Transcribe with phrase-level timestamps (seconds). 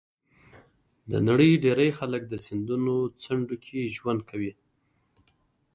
[1.11, 4.51] د نړۍ ډېری خلک د سیندونو څنډو کې ژوند کوي.